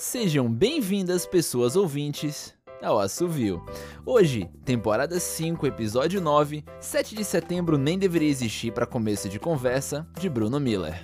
Sejam 0.00 0.48
bem-vindas, 0.48 1.26
pessoas 1.26 1.74
ouvintes, 1.74 2.54
ao 2.80 3.00
Assovio. 3.00 3.60
Hoje, 4.06 4.48
temporada 4.64 5.18
5, 5.18 5.66
episódio 5.66 6.20
9, 6.20 6.64
7 6.80 7.16
de 7.16 7.24
setembro 7.24 7.76
nem 7.76 7.98
deveria 7.98 8.28
existir 8.28 8.72
para 8.72 8.86
começo 8.86 9.28
de 9.28 9.40
conversa, 9.40 10.08
de 10.16 10.28
Bruno 10.28 10.60
Miller. 10.60 11.02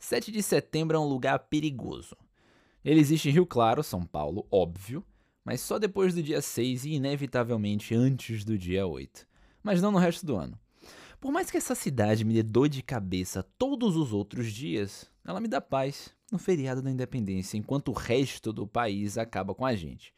7 0.00 0.32
de 0.32 0.42
setembro 0.42 0.96
é 0.96 1.00
um 1.00 1.08
lugar 1.08 1.38
perigoso. 1.48 2.16
Ele 2.84 2.98
existe 2.98 3.28
em 3.28 3.32
Rio 3.32 3.46
Claro, 3.46 3.84
São 3.84 4.04
Paulo, 4.04 4.48
óbvio, 4.50 5.06
mas 5.44 5.60
só 5.60 5.78
depois 5.78 6.12
do 6.12 6.20
dia 6.20 6.42
6 6.42 6.86
e 6.86 6.94
inevitavelmente 6.94 7.94
antes 7.94 8.44
do 8.44 8.58
dia 8.58 8.84
8. 8.84 9.24
Mas 9.62 9.80
não 9.80 9.92
no 9.92 9.98
resto 9.98 10.26
do 10.26 10.34
ano. 10.34 10.58
Por 11.20 11.32
mais 11.32 11.50
que 11.50 11.56
essa 11.56 11.74
cidade 11.74 12.24
me 12.24 12.34
dê 12.34 12.42
dor 12.42 12.68
de 12.68 12.82
cabeça 12.82 13.44
todos 13.56 13.96
os 13.96 14.12
outros 14.12 14.52
dias, 14.52 15.10
ela 15.28 15.40
me 15.40 15.48
dá 15.48 15.60
paz 15.60 16.14
no 16.32 16.38
feriado 16.38 16.80
da 16.80 16.90
independência, 16.90 17.58
enquanto 17.58 17.88
o 17.88 17.94
resto 17.94 18.50
do 18.50 18.66
país 18.66 19.18
acaba 19.18 19.54
com 19.54 19.66
a 19.66 19.76
gente. 19.76 20.14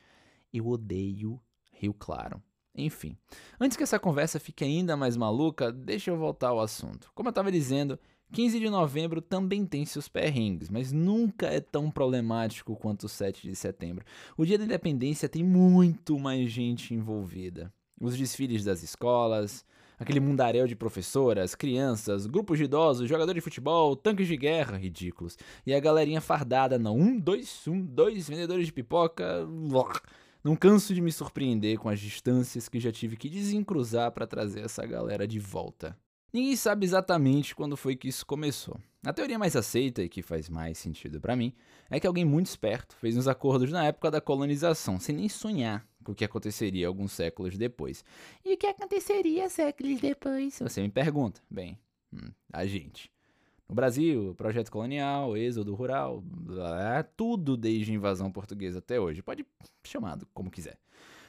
Eu 0.52 0.68
odeio 0.68 1.40
Rio 1.72 1.92
Claro. 1.92 2.40
Enfim, 2.72 3.16
antes 3.58 3.76
que 3.76 3.82
essa 3.82 3.98
conversa 3.98 4.38
fique 4.38 4.62
ainda 4.62 4.96
mais 4.96 5.16
maluca, 5.16 5.72
deixa 5.72 6.10
eu 6.12 6.16
voltar 6.16 6.48
ao 6.48 6.60
assunto. 6.60 7.10
Como 7.12 7.28
eu 7.28 7.30
estava 7.30 7.50
dizendo, 7.50 7.98
15 8.32 8.60
de 8.60 8.70
novembro 8.70 9.20
também 9.20 9.66
tem 9.66 9.84
seus 9.84 10.08
perrengues, 10.08 10.70
mas 10.70 10.92
nunca 10.92 11.48
é 11.48 11.60
tão 11.60 11.90
problemático 11.90 12.76
quanto 12.76 13.04
o 13.04 13.08
7 13.08 13.42
de 13.42 13.56
setembro. 13.56 14.04
O 14.36 14.46
dia 14.46 14.56
da 14.56 14.64
independência 14.64 15.28
tem 15.28 15.42
muito 15.42 16.16
mais 16.20 16.48
gente 16.52 16.94
envolvida. 16.94 17.72
Os 18.00 18.16
desfiles 18.16 18.64
das 18.64 18.84
escolas, 18.84 19.64
Aquele 20.00 20.18
mundaréu 20.18 20.66
de 20.66 20.74
professoras, 20.74 21.54
crianças, 21.54 22.24
grupos 22.24 22.56
de 22.56 22.64
idosos, 22.64 23.06
jogadores 23.06 23.38
de 23.38 23.44
futebol, 23.44 23.94
tanques 23.94 24.26
de 24.26 24.34
guerra, 24.34 24.78
ridículos. 24.78 25.36
E 25.66 25.74
a 25.74 25.78
galerinha 25.78 26.22
fardada, 26.22 26.78
não. 26.78 26.96
Um, 26.96 27.20
dois, 27.20 27.68
um, 27.68 27.84
dois, 27.84 28.26
vendedores 28.26 28.64
de 28.64 28.72
pipoca. 28.72 29.46
Não 30.42 30.56
canso 30.56 30.94
de 30.94 31.02
me 31.02 31.12
surpreender 31.12 31.78
com 31.78 31.90
as 31.90 32.00
distâncias 32.00 32.66
que 32.66 32.80
já 32.80 32.90
tive 32.90 33.14
que 33.14 33.28
desencruzar 33.28 34.10
para 34.10 34.26
trazer 34.26 34.60
essa 34.60 34.86
galera 34.86 35.28
de 35.28 35.38
volta. 35.38 35.94
Ninguém 36.32 36.56
sabe 36.56 36.86
exatamente 36.86 37.54
quando 37.54 37.76
foi 37.76 37.94
que 37.94 38.08
isso 38.08 38.24
começou. 38.24 38.80
A 39.04 39.12
teoria 39.12 39.38
mais 39.38 39.54
aceita 39.54 40.02
e 40.02 40.08
que 40.08 40.22
faz 40.22 40.48
mais 40.48 40.78
sentido 40.78 41.20
para 41.20 41.36
mim 41.36 41.52
é 41.90 42.00
que 42.00 42.06
alguém 42.06 42.24
muito 42.24 42.46
esperto 42.46 42.96
fez 42.96 43.18
uns 43.18 43.28
acordos 43.28 43.70
na 43.70 43.84
época 43.84 44.10
da 44.10 44.20
colonização, 44.20 44.98
sem 44.98 45.14
nem 45.14 45.28
sonhar 45.28 45.89
o 46.06 46.14
que 46.14 46.24
aconteceria 46.24 46.86
alguns 46.86 47.12
séculos 47.12 47.56
depois. 47.56 48.04
E 48.44 48.54
o 48.54 48.56
que 48.56 48.66
aconteceria 48.66 49.48
séculos 49.48 50.00
depois? 50.00 50.58
Você 50.58 50.80
me 50.80 50.88
pergunta. 50.88 51.40
Bem, 51.50 51.78
hum, 52.12 52.30
a 52.52 52.66
gente. 52.66 53.10
No 53.68 53.74
Brasil, 53.74 54.34
projeto 54.36 54.70
colonial, 54.70 55.36
êxodo 55.36 55.74
rural, 55.74 56.20
blá, 56.20 57.04
tudo 57.04 57.56
desde 57.56 57.92
a 57.92 57.94
invasão 57.94 58.32
portuguesa 58.32 58.80
até 58.80 58.98
hoje. 58.98 59.22
Pode 59.22 59.46
chamado 59.84 60.26
como 60.34 60.50
quiser. 60.50 60.76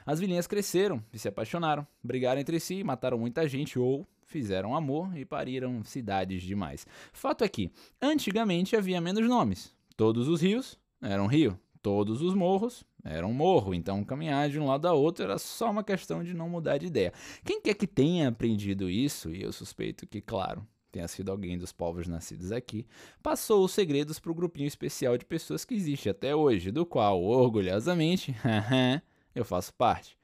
As 0.05 0.19
vilinhas 0.19 0.47
cresceram 0.47 1.03
e 1.13 1.19
se 1.19 1.27
apaixonaram, 1.27 1.85
brigaram 2.03 2.41
entre 2.41 2.59
si, 2.59 2.83
mataram 2.83 3.19
muita 3.19 3.47
gente 3.47 3.77
ou 3.77 4.07
fizeram 4.25 4.75
amor 4.75 5.15
e 5.15 5.23
pariram 5.23 5.83
cidades 5.83 6.41
demais. 6.41 6.87
Fato 7.13 7.43
é 7.43 7.47
que, 7.47 7.71
antigamente 8.01 8.75
havia 8.75 8.99
menos 8.99 9.27
nomes. 9.27 9.75
Todos 9.95 10.27
os 10.27 10.41
rios 10.41 10.79
eram 10.99 11.27
rio, 11.27 11.59
todos 11.81 12.21
os 12.21 12.33
morros 12.33 12.83
eram 13.03 13.33
morro, 13.33 13.73
então 13.73 14.03
caminhar 14.03 14.49
de 14.49 14.59
um 14.59 14.67
lado 14.67 14.87
a 14.87 14.93
outro 14.93 15.23
era 15.23 15.37
só 15.37 15.71
uma 15.71 15.83
questão 15.83 16.23
de 16.23 16.33
não 16.33 16.47
mudar 16.47 16.77
de 16.77 16.85
ideia. 16.85 17.11
Quem 17.43 17.61
quer 17.61 17.73
que 17.73 17.87
tenha 17.87 18.29
aprendido 18.29 18.89
isso, 18.89 19.31
e 19.31 19.41
eu 19.41 19.51
suspeito 19.51 20.05
que, 20.05 20.21
claro, 20.21 20.65
tenha 20.91 21.07
sido 21.07 21.31
alguém 21.31 21.57
dos 21.57 21.71
povos 21.71 22.07
nascidos 22.07 22.51
aqui, 22.51 22.85
passou 23.23 23.63
os 23.63 23.71
segredos 23.71 24.19
para 24.19 24.31
o 24.31 24.35
grupinho 24.35 24.67
especial 24.67 25.17
de 25.17 25.25
pessoas 25.25 25.65
que 25.65 25.73
existe 25.73 26.09
até 26.09 26.35
hoje, 26.35 26.71
do 26.71 26.85
qual, 26.85 27.23
orgulhosamente, 27.23 28.35
eu 29.33 29.45
faço 29.45 29.73
parte. 29.73 30.17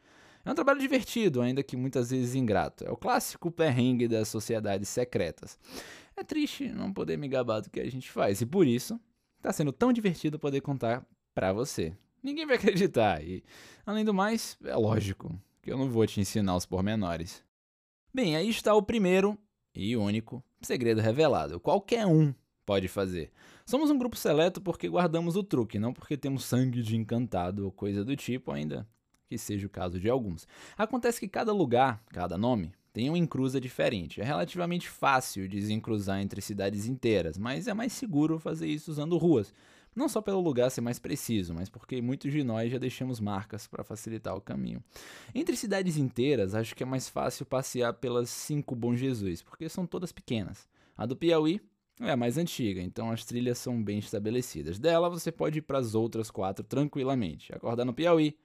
É 0.45 0.51
um 0.51 0.55
trabalho 0.55 0.79
divertido, 0.79 1.41
ainda 1.41 1.61
que 1.61 1.75
muitas 1.75 2.11
vezes 2.11 2.35
ingrato. 2.35 2.85
É 2.85 2.91
o 2.91 2.95
clássico 2.95 3.51
perrengue 3.51 4.07
das 4.07 4.29
sociedades 4.29 4.87
secretas. 4.87 5.59
É 6.15 6.23
triste 6.23 6.69
não 6.69 6.93
poder 6.93 7.17
me 7.17 7.27
gabar 7.27 7.59
do 7.59 7.69
que 7.69 7.79
a 7.79 7.89
gente 7.89 8.09
faz, 8.09 8.39
e 8.41 8.45
por 8.45 8.65
isso 8.65 8.99
está 9.37 9.51
sendo 9.51 9.71
tão 9.71 9.91
divertido 9.91 10.39
poder 10.39 10.61
contar 10.61 11.05
para 11.37 11.53
você. 11.53 11.93
Ninguém 12.23 12.47
vai 12.47 12.55
acreditar, 12.57 13.23
e 13.23 13.43
além 13.85 14.03
do 14.03 14.11
mais, 14.11 14.57
é 14.63 14.75
lógico 14.75 15.39
que 15.61 15.71
eu 15.71 15.77
não 15.77 15.87
vou 15.87 16.07
te 16.07 16.19
ensinar 16.19 16.55
os 16.55 16.65
pormenores. 16.65 17.43
Bem, 18.11 18.35
aí 18.35 18.49
está 18.49 18.73
o 18.73 18.81
primeiro 18.81 19.37
e 19.75 19.95
único 19.95 20.43
segredo 20.63 20.99
revelado. 20.99 21.59
Qualquer 21.59 22.07
um 22.07 22.33
pode 22.65 22.87
fazer. 22.87 23.31
Somos 23.67 23.91
um 23.91 23.99
grupo 23.99 24.15
seleto 24.15 24.59
porque 24.59 24.89
guardamos 24.89 25.35
o 25.35 25.43
truque, 25.43 25.77
não 25.77 25.93
porque 25.93 26.17
temos 26.17 26.43
sangue 26.43 26.81
de 26.81 26.97
encantado 26.97 27.65
ou 27.65 27.71
coisa 27.71 28.03
do 28.03 28.15
tipo, 28.15 28.51
ainda 28.51 28.87
que 29.29 29.37
seja 29.37 29.67
o 29.67 29.69
caso 29.69 29.99
de 29.99 30.09
alguns. 30.09 30.47
Acontece 30.75 31.19
que 31.19 31.27
cada 31.27 31.53
lugar, 31.53 32.01
cada 32.07 32.35
nome, 32.35 32.73
tem 32.91 33.09
uma 33.09 33.17
encruza 33.17 33.61
diferente. 33.61 34.19
É 34.19 34.23
relativamente 34.23 34.89
fácil 34.89 35.47
desencruzar 35.47 36.19
entre 36.19 36.41
cidades 36.41 36.87
inteiras, 36.87 37.37
mas 37.37 37.67
é 37.67 37.75
mais 37.75 37.93
seguro 37.93 38.39
fazer 38.39 38.67
isso 38.67 38.89
usando 38.89 39.19
ruas. 39.19 39.53
Não 39.97 40.07
só 40.07 40.21
pelo 40.21 40.39
lugar 40.39 40.69
ser 40.69 40.81
mais 40.81 40.99
preciso, 40.99 41.55
mas 41.55 41.69
porque 41.69 41.99
muitos 42.03 42.31
de 42.31 42.43
nós 42.43 42.71
já 42.71 42.77
deixamos 42.77 43.19
marcas 43.19 43.65
para 43.65 43.83
facilitar 43.83 44.35
o 44.35 44.39
caminho. 44.39 44.79
Entre 45.33 45.57
cidades 45.57 45.97
inteiras, 45.97 46.53
acho 46.53 46.75
que 46.75 46.83
é 46.83 46.85
mais 46.85 47.09
fácil 47.09 47.47
passear 47.47 47.91
pelas 47.95 48.29
cinco 48.29 48.75
Bom 48.75 48.93
Jesus, 48.93 49.41
porque 49.41 49.67
são 49.67 49.87
todas 49.87 50.11
pequenas. 50.11 50.69
A 50.95 51.07
do 51.07 51.15
Piauí 51.15 51.59
é 51.99 52.11
a 52.11 52.15
mais 52.15 52.37
antiga, 52.37 52.79
então 52.79 53.09
as 53.09 53.25
trilhas 53.25 53.57
são 53.57 53.83
bem 53.83 53.97
estabelecidas. 53.97 54.77
Dela 54.77 55.09
você 55.09 55.31
pode 55.31 55.57
ir 55.57 55.61
para 55.63 55.79
as 55.79 55.95
outras 55.95 56.29
quatro 56.29 56.63
tranquilamente. 56.63 57.51
Acordar 57.51 57.83
no 57.83 57.91
Piauí, 57.91 58.37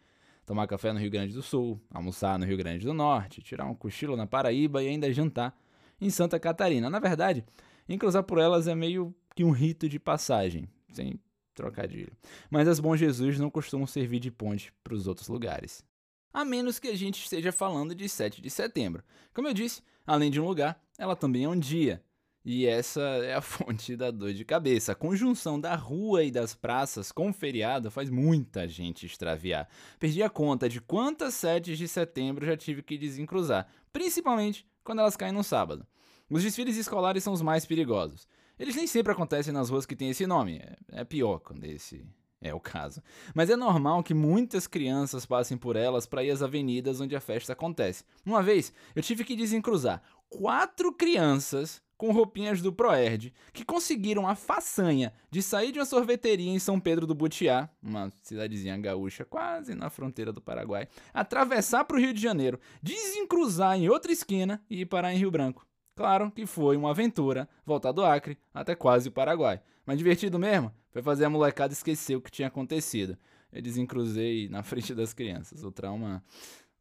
tomar 0.46 0.66
café 0.66 0.90
no 0.90 1.00
Rio 1.00 1.10
Grande 1.10 1.34
do 1.34 1.42
Sul, 1.42 1.78
almoçar 1.92 2.38
no 2.38 2.46
Rio 2.46 2.56
Grande 2.56 2.86
do 2.86 2.94
Norte, 2.94 3.42
tirar 3.42 3.66
um 3.66 3.74
cochilo 3.74 4.16
na 4.16 4.26
Paraíba 4.26 4.82
e 4.82 4.88
ainda 4.88 5.12
jantar 5.12 5.54
em 6.00 6.08
Santa 6.08 6.40
Catarina. 6.40 6.88
Na 6.88 6.98
verdade, 6.98 7.44
encruzar 7.86 8.22
por 8.22 8.38
elas 8.38 8.66
é 8.66 8.74
meio 8.74 9.14
que 9.36 9.44
um 9.44 9.50
rito 9.50 9.86
de 9.86 9.98
passagem, 9.98 10.66
sem 10.90 11.20
trocadilho. 11.54 12.12
Mas 12.50 12.68
as 12.68 12.80
Bom 12.80 12.96
Jesus 12.96 13.38
não 13.38 13.50
costumam 13.50 13.86
servir 13.86 14.18
de 14.18 14.30
ponte 14.30 14.72
para 14.82 14.94
os 14.94 15.06
outros 15.06 15.28
lugares. 15.28 15.84
A 16.32 16.44
menos 16.44 16.78
que 16.78 16.88
a 16.88 16.96
gente 16.96 17.22
esteja 17.22 17.52
falando 17.52 17.94
de 17.94 18.08
7 18.08 18.40
de 18.40 18.48
setembro. 18.48 19.02
Como 19.34 19.48
eu 19.48 19.54
disse, 19.54 19.82
além 20.06 20.30
de 20.30 20.40
um 20.40 20.46
lugar, 20.46 20.82
ela 20.98 21.14
também 21.14 21.44
é 21.44 21.48
um 21.48 21.58
dia. 21.58 22.02
E 22.44 22.66
essa 22.66 23.00
é 23.24 23.34
a 23.34 23.40
fonte 23.40 23.96
da 23.96 24.10
dor 24.10 24.32
de 24.32 24.44
cabeça. 24.44 24.92
A 24.92 24.96
conjunção 24.96 25.60
da 25.60 25.74
rua 25.74 26.24
e 26.24 26.30
das 26.30 26.54
praças 26.54 27.12
com 27.12 27.30
o 27.30 27.34
feriado 27.34 27.90
faz 27.90 28.10
muita 28.10 28.66
gente 28.66 29.06
extraviar. 29.06 29.69
Perdi 29.98 30.22
a 30.22 30.30
conta 30.30 30.69
de 30.69 30.80
quantas 30.80 31.34
7 31.34 31.76
de 31.76 31.86
setembro 31.86 32.46
já 32.46 32.56
tive 32.56 32.82
que 32.82 32.98
desencruzar, 32.98 33.66
principalmente 33.92 34.66
quando 34.82 35.00
elas 35.00 35.16
caem 35.16 35.32
no 35.32 35.44
sábado. 35.44 35.86
Os 36.30 36.42
desfiles 36.42 36.76
escolares 36.76 37.22
são 37.22 37.32
os 37.32 37.42
mais 37.42 37.66
perigosos. 37.66 38.26
Eles 38.62 38.77
nem 38.77 38.87
sempre 38.87 39.12
acontecem 39.12 39.53
nas 39.53 39.71
ruas 39.71 39.84
que 39.84 39.97
têm 39.97 40.11
esse 40.11 40.25
nome. 40.25 40.59
É, 40.93 41.00
é 41.00 41.05
pior 41.05 41.41
quando 41.41 41.65
esse 41.65 42.06
é 42.41 42.55
o 42.55 42.61
caso. 42.61 43.03
Mas 43.34 43.50
é 43.50 43.56
normal 43.56 44.05
que 44.05 44.15
muitas 44.15 44.69
crianças 44.69 45.27
passem 45.27 45.59
por 45.59 45.75
elas 45.75 46.06
para 46.06 46.23
ir 46.23 46.31
às 46.31 46.43
avenidas 46.43 47.00
onde 47.00 47.17
a 47.17 47.21
festa 47.21 47.55
acontece. 47.55 48.05
Uma 48.25 48.41
vez, 48.41 48.73
eu 48.95 49.03
tive 49.03 49.25
que 49.25 49.34
desencruzar 49.34 50.00
quatro 50.28 50.93
crianças 50.93 51.83
com 51.97 52.12
roupinhas 52.12 52.62
do 52.62 52.73
Proerd, 52.73 53.34
que 53.53 53.65
conseguiram 53.65 54.28
a 54.28 54.37
façanha 54.37 55.12
de 55.29 55.43
sair 55.43 55.73
de 55.73 55.81
uma 55.81 55.84
sorveteria 55.84 56.53
em 56.53 56.59
São 56.61 56.79
Pedro 56.79 57.05
do 57.05 57.17
Butiá, 57.17 57.69
uma 57.83 58.12
cidadezinha 58.23 58.79
gaúcha 58.79 59.25
quase 59.25 59.75
na 59.75 59.91
fronteira 59.91 60.33
do 60.33 60.41
Paraguai, 60.41 60.87
atravessar 61.12 61.84
para 61.84 61.97
o 61.97 62.00
Rio 62.00 62.15
de 62.15 62.23
Janeiro, 62.23 62.61
desencruzar 62.81 63.77
em 63.77 63.89
outra 63.89 64.12
esquina 64.12 64.65
e 64.71 64.83
ir 64.83 64.87
parar 64.87 65.12
em 65.12 65.19
Rio 65.19 65.33
Branco. 65.33 65.67
Claro 65.94 66.30
que 66.30 66.47
foi 66.47 66.76
uma 66.76 66.91
aventura 66.91 67.48
voltar 67.64 67.92
do 67.92 68.04
Acre 68.04 68.38
até 68.53 68.75
quase 68.75 69.08
o 69.08 69.12
Paraguai. 69.12 69.60
Mas 69.84 69.99
divertido 69.99 70.38
mesmo 70.38 70.72
foi 70.90 71.02
fazer 71.02 71.25
a 71.25 71.31
molecada 71.31 71.72
esquecer 71.72 72.17
o 72.17 72.20
que 72.20 72.31
tinha 72.31 72.49
acontecido. 72.49 73.17
Eu 73.52 73.61
desencruzei 73.61 74.49
na 74.49 74.62
frente 74.64 74.94
das 74.94 75.12
crianças. 75.12 75.64
O 75.64 75.70
trauma 75.70 76.25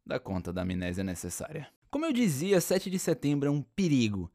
dá 0.04 0.18
conta 0.18 0.52
da 0.52 0.62
amnésia 0.62 1.04
necessária. 1.04 1.68
Como 1.90 2.06
eu 2.06 2.12
dizia, 2.12 2.60
7 2.60 2.88
de 2.88 2.98
setembro 2.98 3.48
é 3.48 3.52
um 3.52 3.62
perigo. 3.62 4.30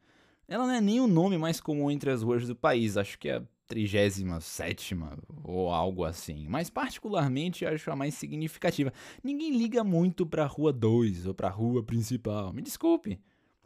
Ela 0.47 0.65
não 0.65 0.73
é 0.73 0.79
nem 0.79 1.01
o 1.01 1.07
nome 1.07 1.37
mais 1.37 1.59
comum 1.59 1.89
entre 1.89 2.09
as 2.11 2.21
ruas 2.21 2.47
do 2.47 2.55
país, 2.55 2.95
acho 2.95 3.17
que 3.17 3.29
é 3.29 3.37
a 3.37 3.43
37 3.67 4.95
ou 5.43 5.69
algo 5.69 6.05
assim, 6.05 6.47
mas 6.47 6.69
particularmente 6.69 7.65
acho 7.65 7.91
a 7.91 7.95
mais 7.95 8.13
significativa. 8.13 8.93
Ninguém 9.21 9.57
liga 9.57 9.83
muito 9.83 10.25
para 10.25 10.43
a 10.43 10.47
Rua 10.47 10.71
2 10.71 11.25
ou 11.25 11.33
para 11.33 11.49
a 11.49 11.51
rua 11.51 11.83
principal, 11.83 12.53
me 12.53 12.61
desculpe. 12.61 13.19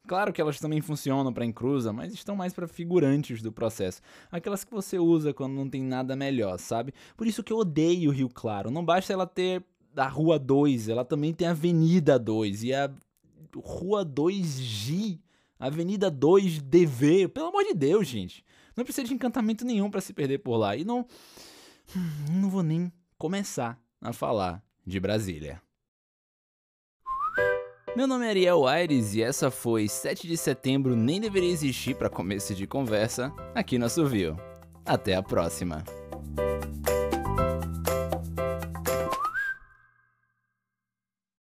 Claro 0.07 0.33
que 0.33 0.41
elas 0.41 0.59
também 0.59 0.81
funcionam 0.81 1.31
para 1.31 1.45
encruza, 1.45 1.93
mas 1.93 2.13
estão 2.13 2.35
mais 2.35 2.53
para 2.53 2.67
figurantes 2.67 3.41
do 3.41 3.51
processo. 3.51 4.01
Aquelas 4.31 4.63
que 4.63 4.71
você 4.71 4.97
usa 4.97 5.33
quando 5.33 5.53
não 5.53 5.69
tem 5.69 5.83
nada 5.83 6.15
melhor, 6.15 6.57
sabe? 6.57 6.93
Por 7.15 7.27
isso 7.27 7.43
que 7.43 7.53
eu 7.53 7.57
odeio 7.57 8.11
Rio 8.11 8.29
Claro. 8.29 8.71
Não 8.71 8.83
basta 8.83 9.13
ela 9.13 9.27
ter 9.27 9.63
a 9.95 10.07
Rua 10.07 10.39
2, 10.39 10.89
ela 10.89 11.05
também 11.05 11.33
tem 11.33 11.47
a 11.47 11.51
Avenida 11.51 12.17
2 12.17 12.63
e 12.63 12.73
a 12.73 12.91
Rua 13.55 14.05
2G 14.05 15.19
Avenida 15.61 16.11
2DV, 16.11 17.27
pelo 17.27 17.49
amor 17.49 17.63
de 17.63 17.75
Deus, 17.75 18.07
gente. 18.07 18.43
Não 18.75 18.83
precisa 18.83 19.07
de 19.07 19.13
encantamento 19.13 19.63
nenhum 19.63 19.91
para 19.91 20.01
se 20.01 20.11
perder 20.11 20.39
por 20.39 20.57
lá. 20.57 20.75
E 20.75 20.83
não. 20.83 21.05
Não 22.31 22.49
vou 22.49 22.63
nem 22.63 22.91
começar 23.15 23.79
a 24.01 24.11
falar 24.11 24.63
de 24.83 24.99
Brasília. 24.99 25.61
Meu 27.93 28.07
nome 28.07 28.25
é 28.25 28.29
Ariel 28.29 28.65
Aires 28.65 29.13
e 29.15 29.21
essa 29.21 29.51
foi 29.51 29.85
7 29.85 30.25
de 30.25 30.37
setembro 30.37 30.95
nem 30.95 31.19
deveria 31.19 31.51
existir 31.51 31.93
para 31.93 32.09
começo 32.09 32.55
de 32.55 32.65
conversa 32.65 33.33
aqui 33.53 33.77
no 33.77 33.85
Assovio. 33.85 34.37
Até 34.85 35.13
a 35.13 35.21
próxima. 35.21 35.83